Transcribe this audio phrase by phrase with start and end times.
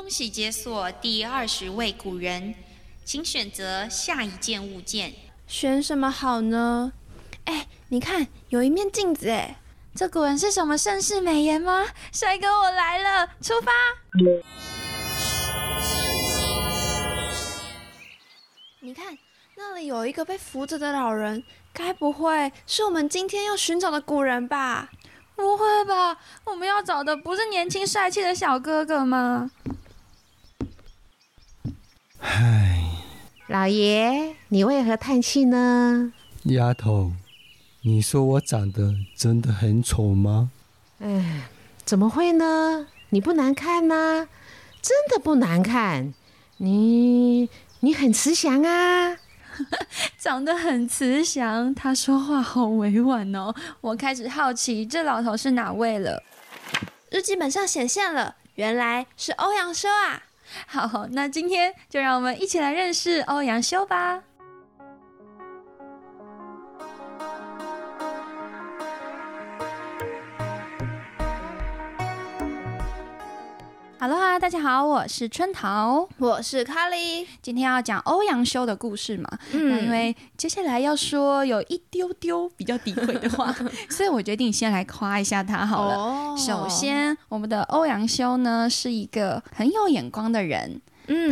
[0.00, 2.54] 恭喜解锁第二十位古人，
[3.04, 5.12] 请选择下一件物件。
[5.48, 6.92] 选什么好呢？
[7.46, 9.58] 哎，你看，有一面镜子，哎，
[9.96, 11.84] 这古人是什么盛世美颜吗？
[12.12, 13.72] 帅哥，我来了，出发！
[18.78, 19.18] 你看，
[19.56, 21.42] 那里有一个被扶着的老人，
[21.72, 24.90] 该不会是我们今天要寻找的古人吧？
[25.34, 26.16] 不会吧？
[26.44, 29.50] 我们要找的不是年轻帅气的小哥哥吗？
[32.20, 32.80] 唉，
[33.46, 36.12] 老爷，你为何叹气呢？
[36.44, 37.12] 丫头，
[37.82, 40.50] 你说我长得真的很丑吗？
[41.00, 41.48] 唉，
[41.84, 42.88] 怎么会呢？
[43.10, 44.28] 你不难看呐，
[44.82, 46.12] 真的不难看。
[46.56, 47.48] 你
[47.80, 49.16] 你很慈祥啊。
[50.18, 53.54] 长得很慈祥，他说话好委婉哦。
[53.80, 56.22] 我开始好奇这老头是哪位了。
[57.10, 60.22] 日记本上显现了，原来是欧阳修啊！
[60.66, 64.22] 好，那今天就让我们一起来认识欧阳修吧。
[74.00, 79.28] 哈喽哈，大家好，我是春桃，我是卡莉，今天要讲欧阳修的故事嘛。
[79.50, 83.52] 那因为接下来要说有一丢丢比较诋毁的话，
[83.90, 86.36] 所以我决定先来夸一下他好了。
[86.36, 90.80] 首先，我们的欧阳修呢是一个很有眼光的人。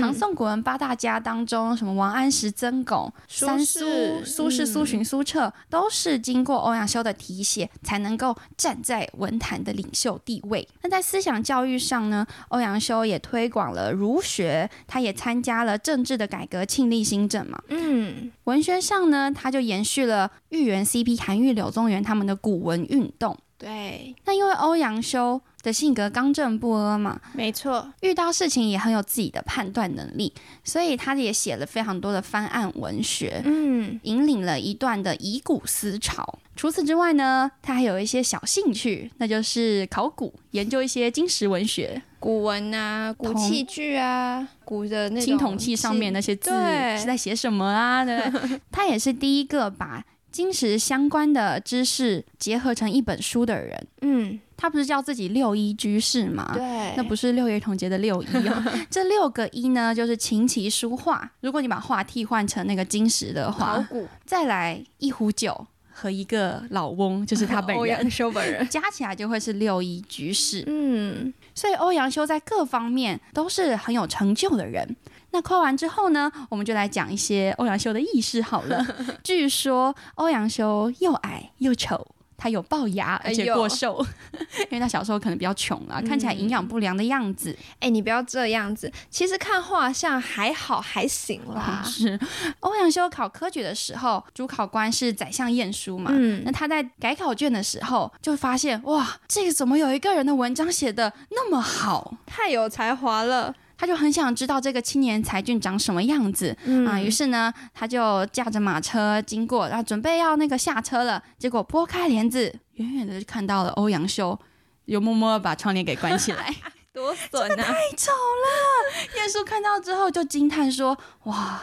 [0.01, 3.85] 唐宋古文八大家当中，什么王安石、曾巩、三苏、
[4.25, 10.67] 苏轼、苏洵、苏辙，都是经过欧阳修的提携，才能够站在文坛的领袖地位。
[10.83, 17.63] 那在思想教育上呢，欧阳修也推广了儒学，他也参加了政治的改革，庆历新政嘛。
[17.69, 23.37] 嗯，文学上呢，他就延续了豫园 CP 韩愈、柳宗元他们的古文运动。
[23.59, 36.39] 对，那因为欧阳修的性格刚正不阿嘛，没错，遇到事情也很有自己的判断能力，所以他也写了非常多的翻案文学，嗯，引领了一段的遗古思潮。
[36.55, 46.51] 除此之外呢，他还有一些小兴趣，那就是考古，研究一些金石文学、古文啊、古器具啊、古的那青铜器上面那些字
[46.97, 48.05] 是在写什么啊？
[48.05, 48.17] 对，
[48.71, 50.05] 他也是第一个把。
[50.33, 56.51] 金石相关的知识结合成一本书的人，嗯，他不是叫自己六一居士吗？
[56.55, 58.63] 对，那不是六一儿童节的六一哦。
[58.91, 61.31] 这六个一呢，就是琴棋书画。
[61.41, 70.65] 如果你把画替换成那个金石的话，考古再来一壶酒和一个老翁，就是他本人， 欧阳修本人，加起来就会是六一居士。
[70.67, 74.97] 嗯，所以欧阳修在各方面都是很有成就的人。
[75.33, 78.87] 那夸完之后呢，我们就来讲一些欧阳修的轶事好了。
[79.23, 82.07] 据说欧阳修又矮又丑，
[82.37, 84.05] 他有龅牙，而且过瘦，
[84.71, 87.57] 因为他小时候可能比较穷啊，看起来营养不良的样子。
[87.81, 91.83] 哎，你不要这样子，其实看画像还好还行啦。
[91.85, 92.19] 是
[92.61, 96.11] 欧阳修考科举的时候，主考官是宰相晏殊嘛？
[96.13, 103.55] 嗯，那他在改考卷的时候，就发现哇，这个怎么有一个人的文章写的那么好，太有才华了。
[103.77, 106.57] 他就很想知道这个青年才俊长什么样子
[106.89, 114.39] 啊，于是呢，他就驾着马车经过，然后准备要那个下车了，结果拨开帘子，远远的就看到了欧阳修，
[114.87, 116.55] 又默默把窗帘给关起来，
[116.93, 117.57] 多损啊！
[117.57, 119.17] 太丑了！
[119.17, 121.61] 晏殊看到之后就惊叹说：“哇！”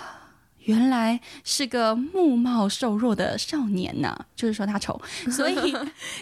[0.66, 5.00] 原来是个目貌瘦弱的少年呢，就是说他丑，
[5.32, 5.56] 所以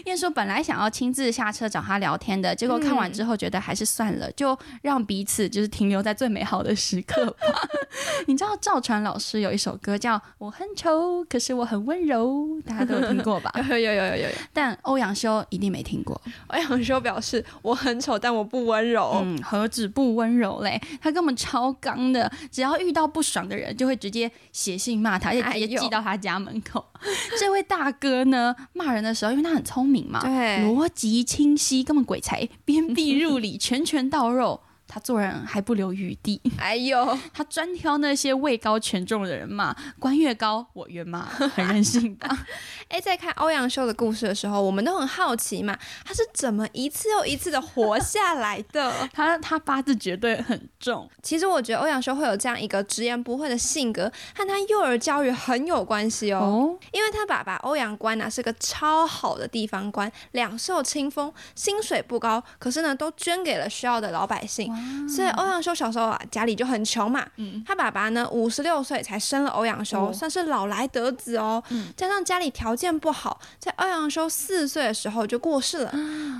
[0.05, 7.69] 晏殊本来想要亲自下车找他聊天的，结果看完之后觉得还是算了，就让彼此就是停留在最美好的时刻吧。
[8.27, 12.27] 你知道赵传老师有一首歌叫《我很丑，可是我很温柔》，
[12.63, 13.51] 大家都有听过吧？
[13.69, 14.27] 有有有有有。
[14.53, 16.19] 但欧阳修一定没听过。
[16.47, 19.21] 欧阳修表示我很丑，但我不温柔。
[19.23, 24.30] 嗯，何止不温柔嘞，他根本超刚的，只要遇到不爽的人，就会直接。
[24.51, 26.85] 写信骂他，而且直接寄到他家门口。
[27.39, 34.61] 这位大哥呢，骂人的时候，因为他很聪明嘛，逻辑清晰，根本鬼才， 鞭辟入里，拳拳到肉。
[34.93, 41.21] 他做人还不留余地， 哎呦，他专挑那些位高权重的人骂，官越高我越骂，
[41.55, 42.45] 很任性吧？
[42.89, 49.07] 哎，在看欧阳修的故事的时候，我们都很好奇嘛，他是怎么一次又一次的活下来的？
[49.13, 51.09] 他他八字绝对很重。
[51.23, 56.77] 其实我觉得欧阳修会有这样一个直言不讳的性格，和他幼儿教育很有关系哦。
[56.91, 64.69] 因为他爸爸欧阳关呢是个超好的地方官，两袖清风，薪水不高，可是呢都捐给了需要的老百姓。
[65.07, 67.25] 所以欧阳修小时候啊，家里就很穷嘛。
[67.65, 71.61] 他爸爸呢，五十六岁才生了欧阳修，算是老来得子哦。
[71.97, 75.93] 加上家里条件不好，在欧阳修四岁的时候就过世了。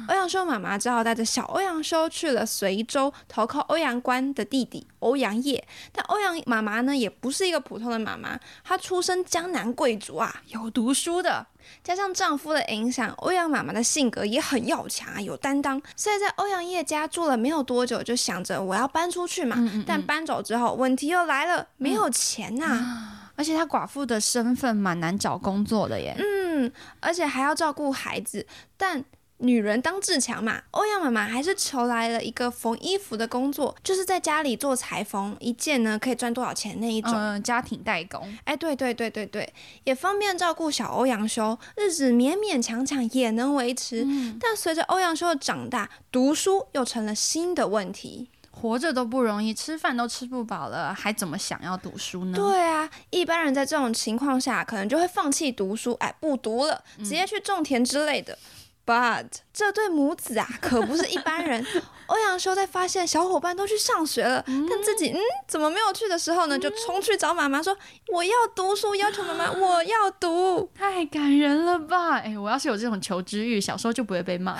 [0.07, 5.63] 欧阳修妈妈只好带着小欧阳修去了随州投靠欧阳关的弟弟欧阳业。
[5.91, 11.47] 但欧阳妈妈呢，也不是一个普通的妈妈，她出身江南贵族啊，有读书的。
[11.83, 15.81] 加上丈夫的影响，欧阳妈妈的性格也很要强啊，有担当。
[15.95, 19.57] 所以在欧阳叶家住了没有多久，就想着我要搬出去嘛。
[19.85, 23.31] 但搬走之后，问题又来了，没有钱呐。
[23.35, 26.15] 而且她寡妇的身份蛮难找工作的耶。
[26.17, 28.45] 嗯，而且还要照顾孩子，
[28.77, 29.03] 但。
[29.41, 38.21] 女人当自强嘛，欧阳妈妈还是求来了一个缝衣服的工作，就是在家里做裁缝，一件呢可以赚多少钱那一种，家庭代工。
[38.43, 39.51] 哎，对对对对对，
[39.83, 44.05] 也方便照顾小欧阳修，日子勉勉强强也能维持。
[44.39, 52.35] 但随着欧阳修的长大，读书又成了新的问题，活着都不容易，吃饭都吃不饱了，还怎么想要读书呢？
[52.35, 58.37] 对啊，一般人在这种情况下，可能就会放弃读书，哎，不读了，直接去种田之类的。
[58.83, 61.66] But 这对母子啊，可不是一般人。
[62.07, 67.78] 欧阳修在发现小伙伴都去上学了，但自己嗯怎么没有去的时候呢，就冲去找妈妈说
[68.12, 72.18] ：“我要读书，要求妈妈我要读。”太感人了吧！
[72.18, 74.57] 哎，我要是有这种求知欲，小时候就不会被骂。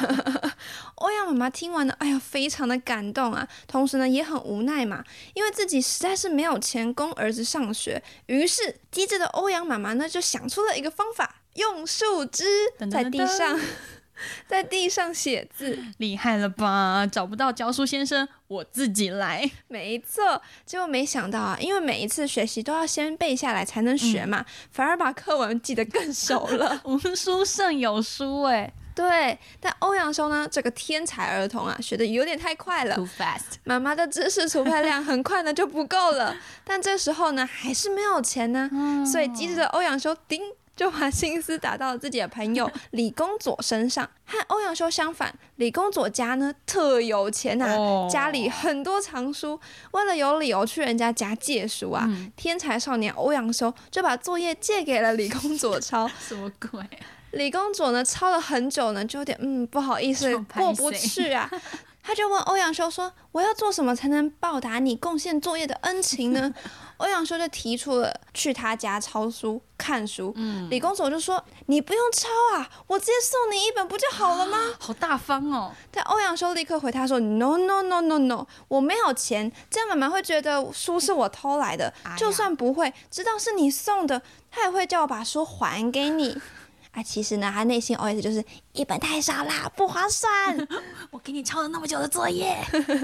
[0.96, 5.04] 欧阳妈妈听完了，哎呀，非常的感动啊，同时呢也很无奈嘛，
[5.34, 8.02] 因为自己实在是没有钱供儿子上学。
[8.28, 12.46] 于是机智的欧阳妈妈呢，就想出了一个方法，用树枝
[12.90, 13.60] 在地上。
[14.48, 17.08] 在地上写字， 厉害了吧？
[17.12, 19.50] 找不到教书先生，我自己来。
[19.68, 26.82] 没错，结果没想到啊，因为每一次学习都要先背下来才能学嘛，反而把课文记得更熟了。
[26.86, 29.38] 无书胜有书哎，对。
[29.60, 33.58] 但欧阳修呢，这个天才儿童啊，学的有点太快了，too fast。
[33.64, 38.70] 妈妈的知识储备量很快呢就不够了，但这时候呢还是没有钱呢，
[39.06, 40.42] 所以机智的欧阳修顶。
[40.76, 44.10] 就把心思打到了自己的朋友 李公佐身上。
[44.26, 49.60] 和欧阳修相反，李公佐家呢特有钱呐，家里很多藏书。
[49.92, 52.08] 为了有理由去人家家借书啊，
[52.38, 56.10] 天才少年欧阳修就把作业借给了李公佐抄。
[56.26, 56.82] 什么鬼？
[57.32, 61.50] 李公佐呢抄了很久呢，就有点嗯不好意思过不去啊。
[62.04, 66.54] 他就问欧阳修说：“我要做什么才能报答你贡献作业的恩情呢？”
[66.98, 70.32] 欧阳修就提出了去他家抄书看书。
[70.36, 75.72] 嗯，李公佐就说：“你不用抄啊，我直接送你一本不就好了吗？” 好大方哦！
[75.90, 81.92] 但欧阳修立刻回他说：“No no no no no，我没有钱，这样妈妈会觉得书是我偷来的。
[82.16, 84.22] 就算不会知道是你送的，
[84.52, 86.40] 他也会叫我把书还给你。”
[86.92, 88.44] 啊，其实呢，他内心 OS 就是
[88.74, 90.68] 一本太少啦，不划算。
[91.10, 92.58] 我给你抄了那么久的作业。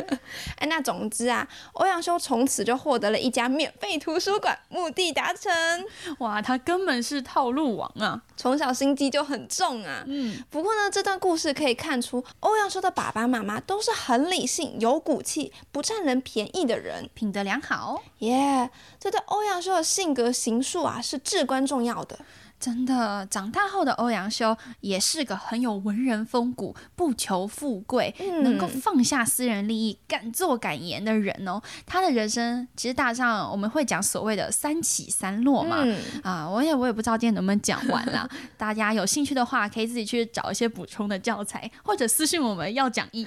[0.57, 5.49] 哎，那总之啊，欧阳修从此就获得了一家免费图书馆，目的达成。
[6.19, 8.21] 哇，他根本是套路王啊！
[8.35, 10.03] 从小心机就很重啊。
[10.05, 10.43] 嗯。
[10.49, 18.03] 不过呢，这段故事可以看出，欧阳修的爸爸妈妈都是很理性、有骨气、不占人便宜的人，品德良好。
[18.19, 18.69] 耶，
[18.99, 22.19] 这对欧阳修的性格行数啊是至关重要的。
[22.59, 31.61] 真的，长大后的欧阳修也是个很有文人风骨、不求富贵、能够放下私人利益、敢做敢言的人哦。
[31.85, 35.85] 他的人生其实大上我们会讲所谓的三起三落嘛，
[36.23, 38.27] 啊，我也我也不知道今天能不能讲完啦。
[38.57, 43.25] 大家有兴趣的话，可以自己去找一些补充的教材，或者私信我们要讲义，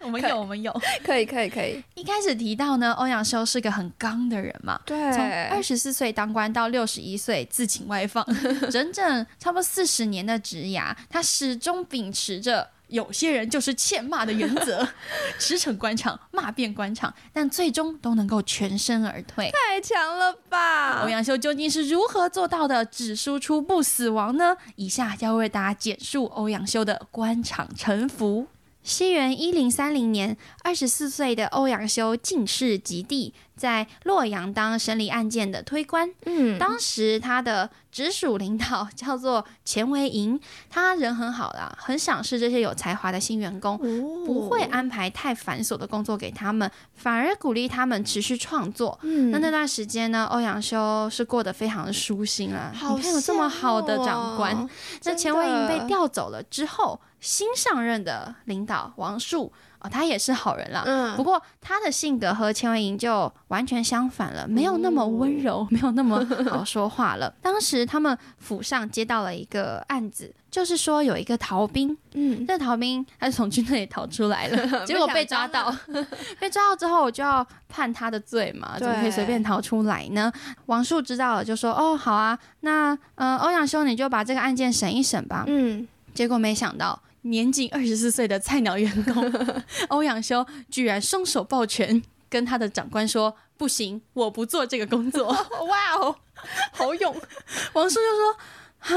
[0.00, 0.72] 我们有我们有，
[1.04, 1.82] 可以可以可以。
[1.94, 8.26] 一开始提到呢，欧阳修是个很刚的人嘛，对，从二十四岁当官到六十一岁自请外放。
[8.72, 14.86] 整整差不多四十年的职涯，他始终秉持着有些人就是欠骂的原则，
[15.38, 19.50] 驰骋官场，骂遍官场，但最终都能够全身而退。
[19.50, 21.02] 太强了吧！
[21.02, 24.56] 欧阳修究竟是如何做到的只输出不死亡呢？
[24.76, 28.46] 以下要为大家简述欧阳修的官场沉浮。
[28.82, 36.12] 西元一零三零年，二十四岁的欧阳修进士及第，在洛阳当审理案件的推官。
[36.26, 43.78] 嗯，当时他的直属领导 叫做钱维银，他人很好啦，很赏识这些有才华的新员工，
[44.26, 48.98] 不会安排太繁琐的工作给他们，反而鼓励他们持续创作。
[49.02, 52.72] 嗯，那那段时间呢，欧阳修是过得非常的舒心啊。
[52.72, 54.68] 你看有这么好的长官，
[55.04, 57.00] 那钱维银被调走了之后。
[57.22, 60.82] 新上任的领导王树哦，他也是好人啦。
[60.84, 67.32] 嗯不过他的性格和钱维莹就完全相反了，没有那么温柔， 没有那么好说话了。
[67.40, 75.74] 当时他们府上接到了一个案子，就是说有一个逃兵，嗯，这逃兵他是从军队里逃出来了， 结果被抓到，
[76.38, 80.32] 被抓到之后我就要判他的罪嘛，怎么可以随便逃出来呢？
[80.66, 89.32] 王树知道了就说：“哦，好啊，那呃，欧阳修你就把这个案件审一审吧。”嗯，结果没想到，年仅二十四岁的菜鸟员工
[89.88, 95.26] 欧阳修居然双手抱拳，跟他的长官说：“不行，我不做这个工作。
[95.68, 96.16] 哇哦，
[96.72, 97.14] 好勇，”
[97.74, 98.36] 王叔就说
[98.80, 98.96] ：“哈，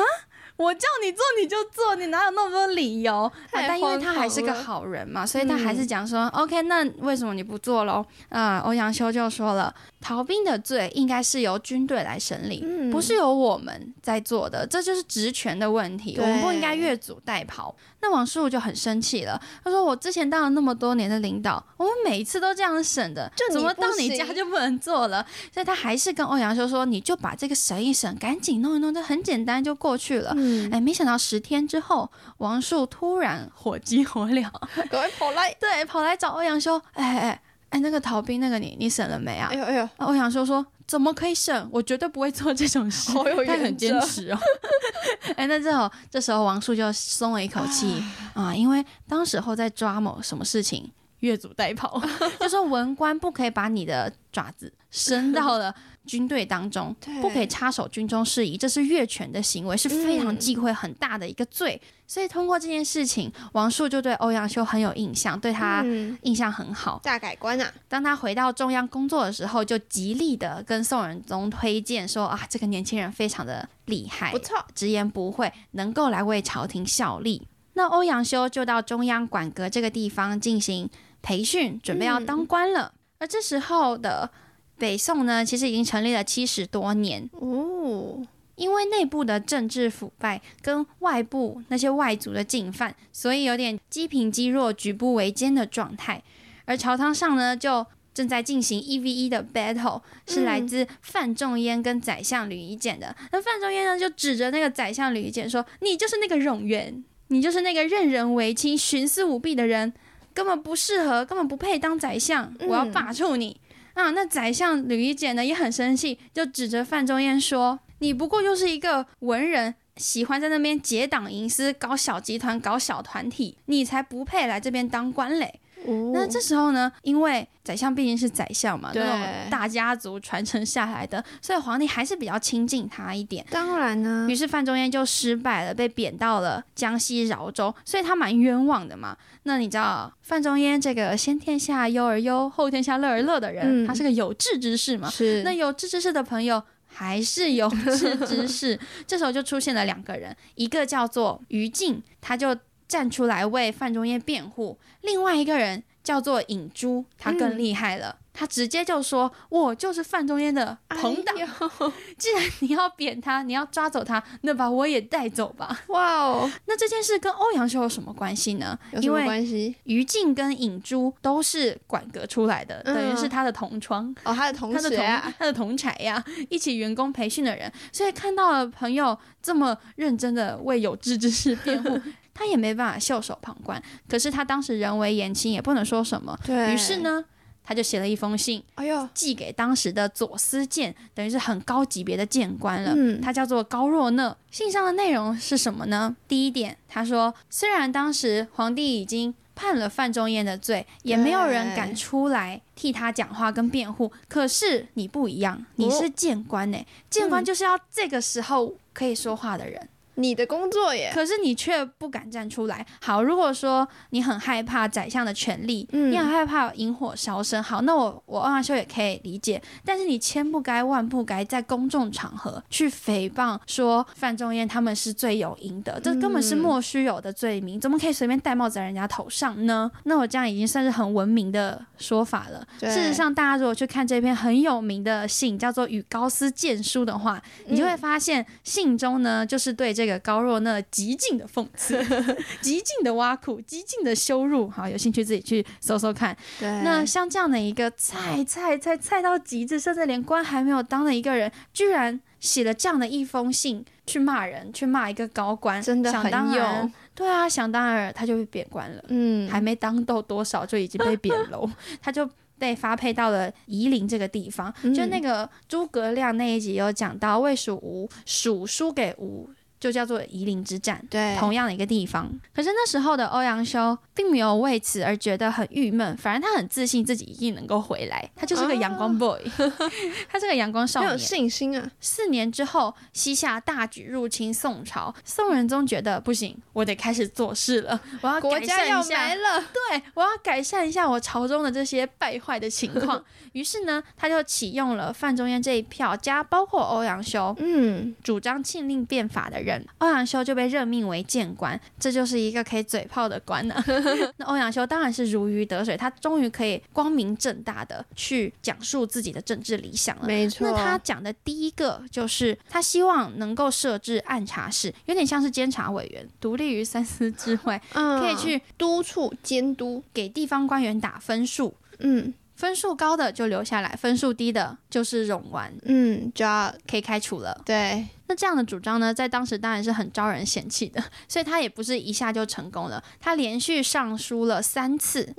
[0.58, 8.04] 我叫你做你就做，你哪有那么多理由？”啊但因为他还是个好人嘛，所以他还是讲说、OK，那为什么你不做喽？
[8.30, 9.74] 啊、欧阳修就说了，
[10.06, 17.74] 逃兵的罪应该是由军队来审理，嗯不是由我们在做的，这就是职权的问题，我们不应该越俎代庖。
[18.02, 30.32] 那王叔就很生气了，他说：“我之前当了那么多年的领导，我们每一次都这样审的，就怎么到你家就不能做了？”所以他还是跟欧阳修说：“你就把这个审一审，赶紧弄一弄，这很简单就过去了。
[30.38, 34.44] 嗯，哎，没想到十天之后，王树突然火急火燎，
[34.88, 37.42] 赶快跑来，对，跑来找欧阳修，哎哎
[37.76, 39.56] 哎哎，那个逃兵那个你你审了没啊哎？
[39.58, 41.68] 呦哎呦，啊，我想说：“怎么可以审？
[41.70, 43.12] 我绝对不会做这种事。”
[43.46, 44.40] 他很坚持哦。
[45.36, 48.02] 哎，那这时候这时候王树就松了一口气
[48.34, 50.90] 啊，因为当时候在抓某什么事情。
[51.26, 52.00] 越俎代庖，
[52.40, 55.74] 就说文官不可以把你的爪子伸到了
[56.06, 61.82] 军队当中， 不可以插手军中事宜，这是越权的行为，是非常嗯忌讳很大的一个罪。
[62.08, 67.02] 所以通过这件事情，王树就对欧阳修很有印象，对他嗯，印象很好。
[67.04, 77.48] 大改观啊，当他回到中央工作的时候，就极力的跟宋仁宗推荐说啊，这个年轻人非常的厉害不，错，直言不讳，能够来为朝廷效力。
[77.74, 80.90] 那欧阳修就到中央管阁这个地方进行
[81.26, 82.94] 培训，准备要当官了。
[83.18, 84.30] 而这时候的
[84.78, 88.24] 北宋呢，其实已经成立了七十多年，哦，
[88.56, 96.22] 因为内部的政治腐败跟外部那些外族的进犯，所以有点积贫积弱、举步维艰的状态。
[96.66, 103.16] 而朝堂上呢，就正在进行一 v 一的 battle，是来自范仲淹跟宰相吕夷简的。
[103.32, 109.94] 那范仲淹呢，就指着那个宰相吕夷简说：“你就是那个冗员，你就是那个任人唯亲、徇私舞弊的人，
[110.36, 113.60] 根本不适合，根本不配当宰相，我要嗯罢黜你。
[113.94, 133.46] 啊，那宰相吕夷简呢也很生气，就指着范仲淹说：“你不过就是一个文人，喜欢在那边结党营私，搞小集团，搞小团体，你才不配来这边当官嘞。”哦那这时候呢，因为宰相毕竟是宰相嘛，对那种大家族传承下来的，所以皇帝还是比较亲近他一点。
[133.50, 139.18] 当然呢于，是范仲淹就失败了，被贬到了江西饶州，所以他蛮冤枉的嘛。
[139.44, 145.10] 那你知道范仲淹这个先天下忧而忧，后天下乐而乐的人，嗯他是个有志之士嘛。
[145.10, 152.56] 是那有志之士的朋友还是有志之士， 这时候就出现了两个人，一个叫做于禁，他就
[152.88, 158.18] 站出来为范仲淹辩护；另外一个人叫做尹珠，他更厉害了。
[158.38, 161.34] 他直接就说：“我就是范仲淹的朋党。
[161.38, 161.48] 哎
[162.20, 165.84] 既然你要贬他，你要抓走他，那把我也带走吧。
[165.88, 168.78] 哇哦，那这件事跟欧阳修有什么关系呢？
[168.92, 169.74] 有什么因为关系？
[169.86, 174.14] 于禁跟尹珠都是管阁出来的，嗯等于是他的同窗。
[174.26, 182.02] 哦，他的同他的同学啊，他的同才呀，一起员工培训的人，所以看到了朋友这么认真的为有志之士辩护，
[182.36, 183.82] 他也没办法袖手旁观。
[184.08, 186.38] 可是他当时人微言轻，也不能说什么。
[186.46, 187.26] 对于是，呢，
[187.64, 192.94] 他就写了一封信，哎呦，寄给当时的左司谏，等于是很高级别的谏官了。
[192.96, 194.38] 嗯他叫做高若讷。
[194.52, 196.16] 信上的内容是什么呢？
[196.28, 206.78] 第一点，他说，虽然当时皇帝已经判了范仲淹的罪，也没有人敢出来替他讲话跟辩护，可是你不一样，你是谏官呢、
[207.10, 209.90] 谏官就是要这个时候可以说话的人。
[210.16, 212.86] 你的工作耶，可是你却不敢站出来。
[213.02, 219.62] 好，如果说你很害怕宰相的权利，嗯你很害怕引火烧身，好，那我我欧阳修也可以理解。
[219.84, 229.92] 但是你千不该万不该在公众场合去诽谤说范仲淹他们是罪有应得，这根本是莫须有的罪名，怎么可以随便戴帽子在人家头上呢？
[230.04, 232.66] 那我这样已经算是很文明的说法了。
[232.80, 242.04] 事实上，大家如果去看这篇很有名的信，叫做《与高斯荐书》的话，你就会发现信中呢，就是对这个高若那极尽的讽刺、
[242.62, 244.70] 极尽的挖苦、极尽的羞辱。
[244.70, 246.36] 好，有兴趣自己去搜搜看。
[246.60, 261.70] 对，那像这样的一个菜菜菜菜到极致，甚至连官还没有当的一个人，居然写了这样的一封信去骂人，去骂一个高官，真的很想当对啊，想当然他就被贬官了，嗯，还没当到多少就已经被贬喽，
[262.02, 262.30] 他就。
[262.58, 269.50] 被发配到了夷陵这个地方，就那个诸葛亮那一集有讲到魏蜀吴，蜀输给吴。
[269.86, 272.28] 就叫做夷陵之战，对，同样的一个地方。
[272.56, 278.28] 可是那时候的欧阳修并没有为此而觉得很郁闷，反而他很自信自己一定能够回来。
[278.36, 279.40] 他就是个阳光 boy，
[280.28, 281.92] 他是个阳光少年，有信心啊。
[282.02, 293.24] 四年之后，西夏大举入侵宋朝，宋仁宗觉得不行，我得开始做事了， 我要国家要没了，对我要改善一下我朝中的这些败坏的情况。
[293.54, 299.75] 于是呢，他就启用了范仲淹这一票，加包括欧阳修，嗯，主张庆令变法的人。
[299.98, 303.76] 欧阳修就被任命为谏官，这就是一个可以嘴炮的官呢。
[304.38, 310.28] 那欧阳修当然是如鱼得水，他终于可以光明正大的去讲述自己的政治理想了。
[310.28, 321.76] 没错，那他讲的第一个就是他希望能够设置暗察室，有点像是监察委员，独立于三司之外，可以去督促监督，给地方官员打分数。
[322.00, 322.34] 嗯。
[322.56, 327.62] 分数高的就留下来，分数低的就是冗完，嗯，就要可以开除了。
[327.66, 328.08] 对。
[328.28, 335.34] 那这样的主张呢，在当时当然是很招人嫌弃的，所以他也不是一下就成功了，他连续上书了三次，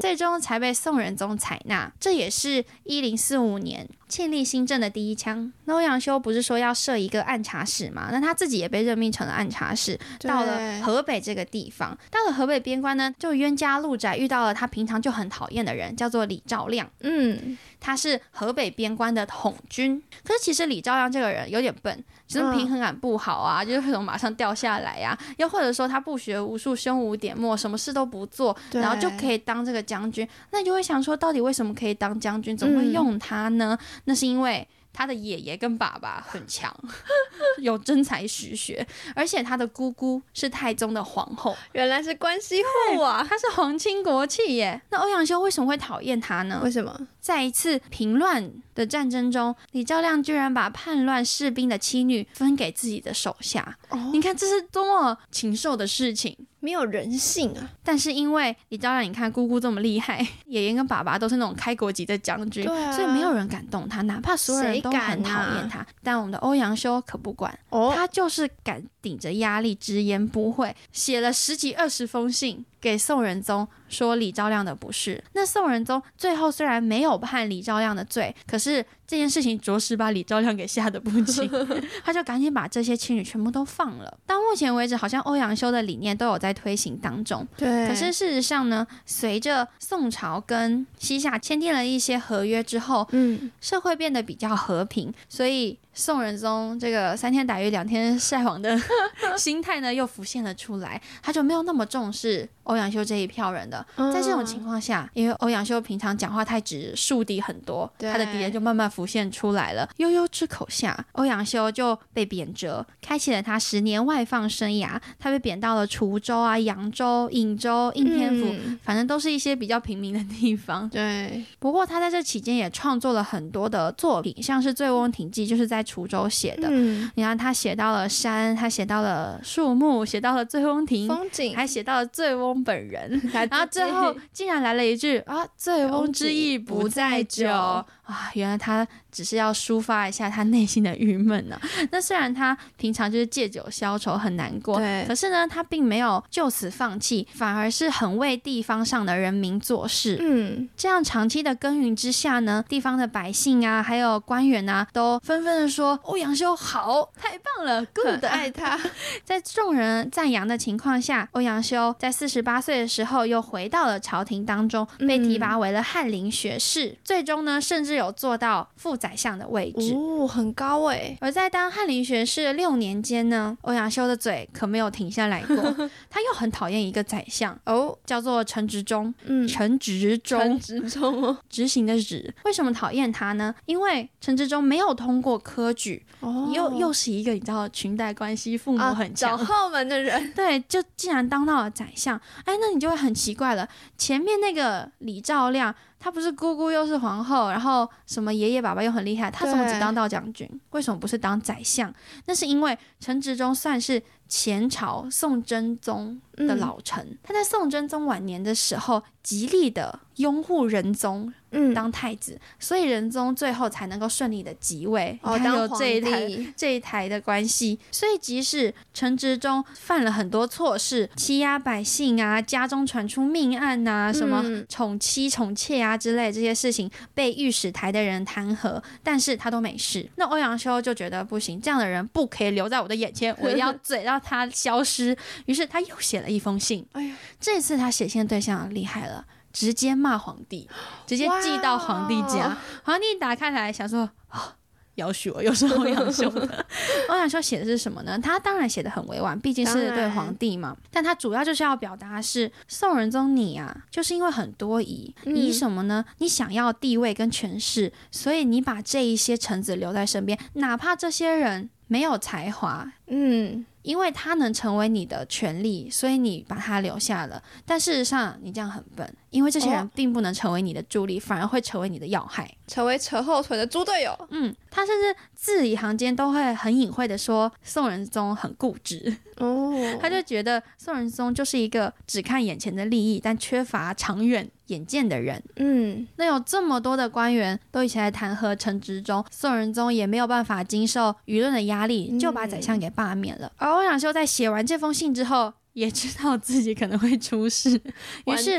[0.00, 1.92] 最终才被宋仁宗采纳。
[1.98, 5.52] 这也是一零四五年庆历新政的第一枪。
[5.64, 8.08] 那欧阳修不是说要设一个按察使嘛？
[8.12, 16.88] 那他自己也被任命成了按察使，到了河北这个地方，到了河北边关呢，就冤家路窄，遇到了他平常就很讨厌的人，叫做李兆亮。
[17.00, 17.58] 嗯。
[17.80, 33.76] 他是河北边关的统军，可是其实李兆亮这个人有点笨，就是平衡感不好啊，就是会从马上掉下来呀，又或者说他不学无术，胸无点墨，什么事都不做，然后就可以当这个将军，那你就会想说，到底为什么可以当将军，怎么会用他呢？
[34.04, 34.68] 那是因为。
[34.92, 36.74] 他的爷爷跟爸爸很强，
[37.62, 43.24] 有真才实学，而且他的姑姑是太宗的皇后，原来是关系户啊！
[43.28, 44.80] 他是皇亲国戚耶。
[44.90, 46.60] 那欧阳修为什么会讨厌他呢？
[46.64, 46.98] 为什么？
[47.20, 53.78] 在一次平乱的战争中，李兆亮居然把叛乱士兵的妻女分给自己的手下。
[53.90, 56.36] 哦，你看这是多么禽兽的事情！
[56.60, 57.70] 没有人性啊！
[57.84, 65.86] 但是因为你知道，你看姑姑这么厉害， 爷爷跟爸爸都是那种开国级的将军，所以没有人敢动他，哪怕所有人都很讨厌他。
[66.02, 67.56] 但我们的欧阳修可不管，
[67.94, 73.66] 他就是敢顶着压力直言不讳，写了十几二十封信给宋仁宗。
[73.88, 81.50] 说李昭亮的不是，那宋仁宗最后虽然没有判李昭亮的罪，可是这件事情着实把李昭亮给吓得不轻，
[82.04, 84.18] 他就赶紧把这些妻女全部都放了。
[84.26, 87.48] 到目前为止，好像欧阳修的理念都有在推行当中。
[87.56, 95.78] 对，可是事实上呢，随着宋朝跟西夏签订了一些合约之后，嗯，社会变得比较和平，所以。
[95.98, 98.80] 宋仁宗这个三天打鱼两天晒网的
[99.36, 101.00] 心态呢，又浮现了出来。
[101.20, 103.84] 他就没有那么重视欧阳修这一票人的。
[103.96, 109.88] 在这种情况下，因为欧阳修平常讲话太直，树敌很多，他的敌人就慢慢浮现出来了。
[109.96, 115.00] 悠悠之口下，欧阳修就被贬谪，开启了他十年外放生涯。
[115.18, 120.88] 他被贬到了滁州啊、扬州、颍州、应天府，反正都是一些比较平民的地方。
[120.88, 121.44] 对。
[121.58, 125.84] 不过他在这期间也创作了很多的作品，像是《醉翁亭记》，就是在。
[125.88, 126.68] 滁州写的，
[127.14, 138.86] 你看他写到了山，他写到了树木，写到了醉翁亭风景，还写到了醉翁本人， 然后最后竟然来了一句啊，醉翁之意不在酒啊，原来他。
[139.10, 141.58] 只是要抒发一下他内心的郁闷呢。
[141.90, 145.04] 那虽然他平常就是借酒消愁，很难过，对。
[145.08, 150.18] 可是呢，他并没有就此放弃，反而是很为地方上的人民做事。
[150.20, 158.78] 嗯，这样长期的耕耘之下呢，地方的百姓啊，还有官员啊，都纷纷的说：“欧阳修好，太棒了，good，爱他。
[159.24, 168.98] ”在众人赞扬的情况下，欧阳修在四十八岁的时候又回到了朝廷当中，被提拔为了翰林学士，最终呢，甚至有做到副。
[168.98, 171.16] 宰相的位置哦，很高哎。
[171.20, 175.56] 而在当翰林学士六年间呢，欧阳修的嘴可没有停下来过。
[176.10, 179.14] 他又很讨厌一个宰相哦，叫做陈执中。
[179.24, 182.34] 嗯，陈执中，陈执中哦，执行的执。
[182.44, 183.54] 为什么讨厌他呢？
[183.66, 190.32] 因为陈执中没有通过科举，哦，又又是一个你知道裙带关系，父母很强，找后门的人。
[190.34, 192.16] 对，就竟然当到了宰相。
[192.44, 193.68] 哎，那你就会很奇怪了。
[193.96, 195.74] 前面那个李兆亮。
[196.00, 200.48] 他不是姑姑又是皇后，然后什么爷爷爸爸又很厉害，他怎么只当到将军？
[200.70, 201.92] 为什么不是当宰相？
[202.26, 215.18] 那是因为陈执中算是前朝宋真宗的老臣，他在宋真宗晚年的时候，极力的拥护仁宗嗯，当太子，所以仁宗最后才能够顺利的即位。
[215.22, 230.06] 哦，当这一台，这一台的关系，所以即使陈植中犯了很多错事，欺压百姓啊，家中传出命案呐、什么嗯宠妻宠妾啊之类这些事情，被御史台的人弹劾，但是他都没事。
[230.16, 235.16] 那欧阳修就觉得不行，这样的人不可以留在我的眼前，我一定要 嘴让他消失。
[235.46, 239.24] 于是他又写了一封信，哎呀，这次他写信的对象厉害了。
[239.50, 240.68] 直接骂皇帝，
[241.06, 242.56] 直接寄到皇帝家。
[242.84, 244.54] 皇帝打开来想说啊，
[244.94, 246.66] 要许我又是欧阳修的。
[247.08, 248.18] 欧阳修写的是什么呢？
[248.18, 250.76] 他当然写的很委婉，毕竟是对皇帝嘛。
[250.92, 256.04] 但他主要就是要表达是宋仁宗你啊，就是因为很多疑，嗯疑什么呢？
[256.18, 267.42] 你想要地位跟权势，所以你把这一些臣子留在身边，哪怕这些人没有才华，嗯，因为他能成为你的权利，所以你把他留下了。
[267.66, 269.90] 但事实上，你这样很笨，因为这些人哦。
[269.94, 272.54] 并不能成为你的助力，反而会成为你的要害。
[272.66, 285.42] 成为扯后腿的猪队友，嗯，他甚至字里行间都会很隐晦的说宋仁宗很固执，哦， 他就觉得宋仁宗就是一个只看眼前的利益，但缺乏长远眼见的人。
[285.56, 293.52] 嗯，那有这么多的官员都一起来弹劾陈执中，宋仁宗也没有办法经受舆论的压力，就把宰相给罢免了。
[293.56, 297.70] 而欧阳修在写完这封信之后，也知道自己可能会出事，
[298.26, 298.58] 于是，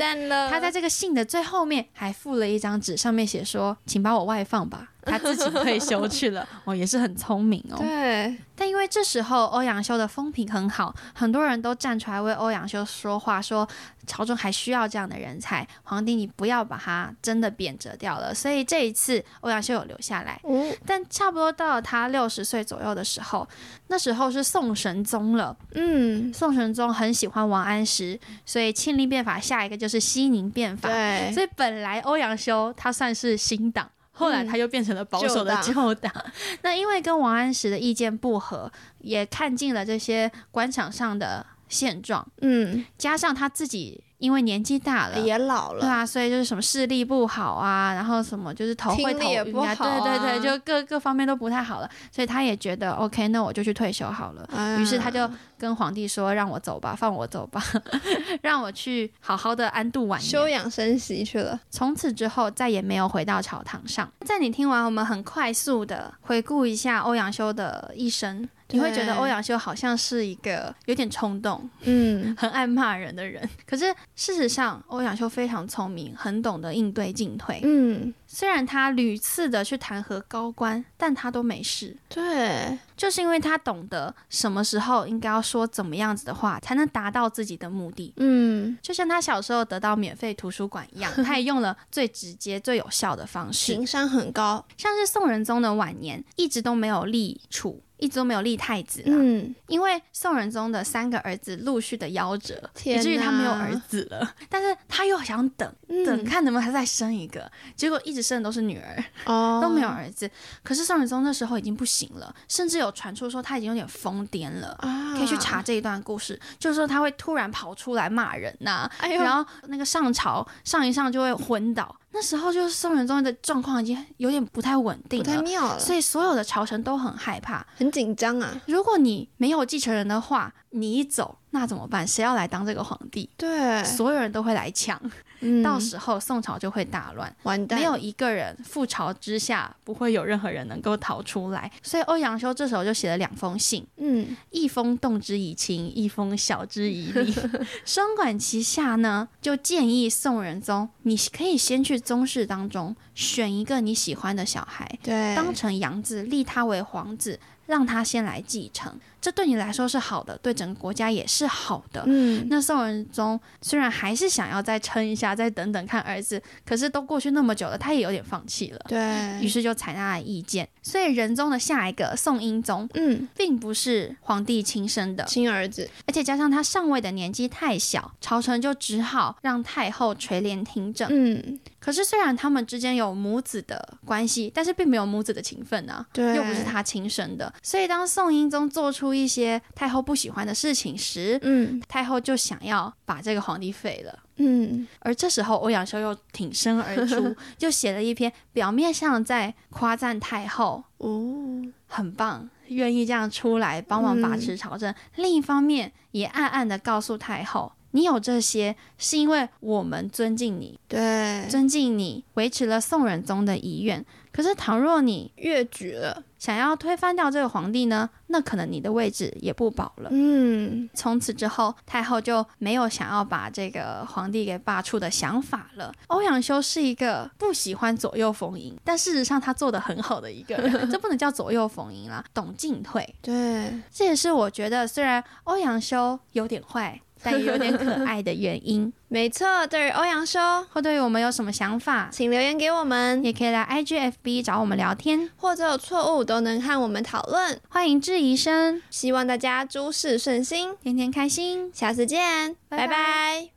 [0.49, 7.77] 他在这个信的最后面还附了一张纸，上面写说：“请把我外放吧。”他自己退休去了， 哦，也是很聪明哦。
[7.79, 13.67] 对，但因为这时候欧阳修的风评很好，很多人都站出来为欧阳修说话，说
[14.05, 18.33] 朝中还需要这样的人才，皇帝你不要把他真的贬谪掉了。
[18.33, 23.47] 所以这一次欧阳修有留下来，嗯，但差不多到了他六十岁左右的时候，
[23.87, 25.55] 那时候是宋神宗了。
[25.75, 30.89] 嗯，宋神宗很喜欢王安石，所以庆历变法下一个就是熙宁变法。
[30.89, 36.11] 对，所以本来欧阳修他算是新党，后来他又变成了保守的旧旧党。
[36.61, 45.19] 那因为跟王安石的意见不合，也看尽了这些官场上的现状，嗯，加上他自己因为年纪大了。
[45.19, 54.49] 也老了，对啊，所以就是什么视力不好啊，然后什么就是头会头晕啊，不好对对对，啊就各各方面都不太好了，所以他也觉得 OK，那我就去退休好了。
[54.53, 55.29] 哎于是他就
[55.59, 57.61] 跟皇帝说：“让我走吧，放我走吧，
[58.41, 64.09] 让我去好好的安度晚年。”休养生息去了，从此之后再也没有回到朝堂上。
[64.25, 73.47] 在你听完，我们很快速的回顾一下欧阳修的一生，你会觉得欧阳修好像是一个有点冲动、嗯， 很爱骂人的人。
[73.67, 77.59] 可是事实上，欧阳修非常聪明，很懂得应对进退。
[77.63, 81.97] 嗯，虽然他屡次的去弹劾高官，但他都没事。
[82.07, 88.13] 对，就是因为他懂得什么时候应该要说怎么样子的话，才能达到自己的目的。
[88.17, 93.73] 嗯，就像他小时候得到免费图书馆一样， 他也用了最直接、最有效的方式。
[93.73, 99.11] 情商很高，像是宋仁宗的晚年，一直都没有立储，一直都没有立太子啦。
[99.15, 104.33] 嗯，因为宋仁宗的三个儿子陆续的夭折，以至于他没有儿子了。
[104.49, 110.29] 但是他又想等嗯等看能不能再生一个，结果一直生的都是女儿，哦， 都没有儿子。
[110.63, 114.69] 可是宋仁宗那时候已经不行了，甚至有传出说他已经有点疯癫了。
[114.79, 121.93] 啊，可以去查这一段故事，就是说他会突然跑出来骂人呐、哎然后那个上朝上一上就会昏倒。
[122.11, 127.65] 那时候就是宋仁宗的状况已经有点不太稳定不太，妙了，所以所有的朝臣都很害怕。
[127.77, 132.07] 很紧张啊，如果你没有继承人的话，你一走那怎么办？
[132.07, 133.29] 谁要来当这个皇帝？
[133.37, 134.99] 对，所有人都会来抢，
[135.41, 135.63] 嗯。
[135.63, 137.33] 到时候宋朝就会大乱。
[137.43, 147.33] 完蛋，没有一个人覆巢之下不会有任何人能够逃出来，所以欧阳修这时候就写了两封信，嗯，一封动之以情，一封晓之以理，
[147.85, 162.03] 双管齐下呢，就建议宋仁宗，你可以先去宗室当中选一个你喜欢的小孩，对，当成养子，立他为皇子，让他先来继承，这对你来说是好的，对整个国家也是好的。
[162.05, 168.79] 嗯，那宋仁宗虽然还是想要再撑一下，再等等看儿子，可是都过去那么久了，他也有点放弃了。
[168.87, 181.09] 对，于是就采纳了意见，所以仁宗的下一个宋英宗，嗯，并不是皇帝亲生的，亲儿子，而且加上他上位的年纪太小，朝臣就只好让太后垂帘听政。
[181.11, 187.53] 嗯，可是虽然他们之间有母子的关系，但是并没有母子的情分啊，对又不是他亲生的。
[187.61, 194.19] 所以当宋英宗做出一些太后不喜欢的事情时，嗯太后就想要把这个皇帝废了。
[194.41, 204.93] 嗯而这时候，欧阳修又挺身而出， 就写了一篇表面上在夸赞太后哦，很棒，愿意这样出来帮忙把持朝政。
[205.15, 214.05] 另一方面，也暗暗的告诉太后，你有这些是因为我们尊敬你，对，尊敬你，维持了宋仁宗的遗愿。
[214.31, 220.09] 可是，倘若你越举了，想要推翻掉这个皇帝呢，那可能你的位置也不保了。
[220.13, 225.91] 嗯从此之后，太后就没有想要把这个皇帝给罢黜的想法了。
[226.07, 233.15] 欧阳修是一个不喜欢左右逢迎，但事实上他做的很好的一个人，这不能叫左右逢迎啦，懂进退。
[233.23, 238.91] 对，这也是我觉得虽然欧阳修有点坏，但也有点可爱的原因。
[239.07, 239.65] 没错。
[239.67, 240.39] 对于欧阳修，
[240.71, 247.59] 或对于我们有什么想法，请留言给我们，也可以来 IGFB 找我们聊天，或者有错误都能和我们讨论。
[247.69, 251.71] 欢迎质疑声，希望大家诸事顺心，天天开心。
[251.73, 253.47] 下次见，拜拜拜拜